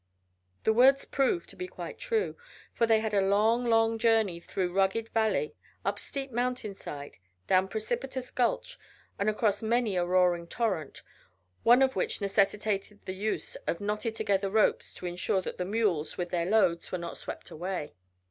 The 0.63 0.73
words 0.73 1.05
proved 1.05 1.47
to 1.51 1.55
be 1.55 1.67
quite 1.67 1.99
true, 1.99 2.35
for 2.73 2.87
they 2.87 3.01
had 3.01 3.13
a 3.13 3.21
long, 3.21 3.65
long 3.67 3.99
journey 3.99 4.39
through 4.39 4.73
rugged 4.73 5.09
valley, 5.09 5.53
up 5.85 5.99
steep 5.99 6.31
mountain 6.31 6.73
side, 6.73 7.17
down 7.45 7.67
precipitous 7.67 8.31
gulch, 8.31 8.79
and 9.19 9.29
across 9.29 9.61
many 9.61 9.95
a 9.95 10.03
roaring 10.03 10.47
torrent, 10.47 11.03
one 11.61 11.83
of 11.83 11.95
which 11.95 12.19
necessitated 12.19 13.05
the 13.05 13.13
use 13.13 13.55
of 13.67 13.79
knotted 13.79 14.15
together 14.15 14.49
ropes 14.49 14.95
to 14.95 15.05
ensure 15.05 15.43
that 15.43 15.59
the 15.59 15.65
mules 15.65 16.17
with 16.17 16.31
their 16.31 16.47
loads 16.47 16.91
were 16.91 16.97
not 16.97 17.15
swept 17.15 17.51
away. 17.51 17.93